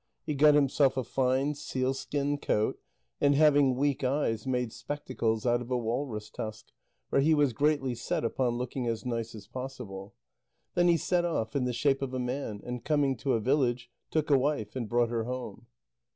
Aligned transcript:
He 0.25 0.33
got 0.33 0.55
himself 0.55 0.97
a 0.97 1.03
fine 1.03 1.53
sealskin 1.53 2.39
coat, 2.39 2.79
and 3.21 3.35
having 3.35 3.75
weak 3.75 4.03
eyes, 4.03 4.47
made 4.47 4.73
spectacles 4.73 5.45
out 5.45 5.61
of 5.61 5.69
a 5.69 5.77
walrus 5.77 6.31
tusk, 6.31 6.69
for 7.07 7.19
he 7.19 7.35
was 7.35 7.53
greatly 7.53 7.93
set 7.93 8.25
upon 8.25 8.57
looking 8.57 8.87
as 8.87 9.05
nice 9.05 9.35
as 9.35 9.45
possible. 9.45 10.15
Then 10.73 10.87
he 10.87 10.97
set 10.97 11.23
off, 11.23 11.55
in 11.55 11.65
the 11.65 11.71
shape 11.73 12.01
of 12.01 12.15
a 12.15 12.19
man, 12.19 12.61
and 12.65 12.83
coming 12.83 13.15
to 13.17 13.33
a 13.33 13.39
village, 13.39 13.91
took 14.09 14.31
a 14.31 14.39
wife, 14.39 14.75
and 14.75 14.89
brought 14.89 15.09
her 15.09 15.25
home. 15.25 15.67